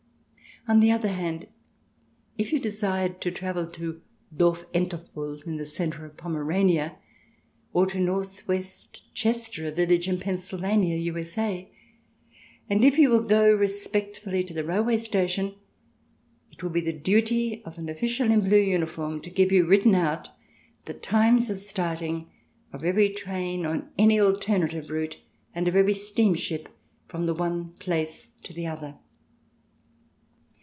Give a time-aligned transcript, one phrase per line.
[0.67, 1.47] On the other hand,
[2.37, 3.99] if you desired to travel to
[4.37, 6.99] Dorf Entepfuhl, in the centre of Pomerania,
[7.73, 11.67] or to North West Chester, a village in Pennsylvania, U.S.A.,
[12.69, 15.55] and if you will go respectfully to the rail way station,
[16.51, 19.95] it will be the duty of an official in blue uniform to give you, written
[19.95, 20.29] out,
[20.85, 22.29] the times of start ing
[22.71, 25.17] of every train on any alternative route,
[25.55, 26.69] and of every steamship,
[27.07, 28.99] from the one place to the other.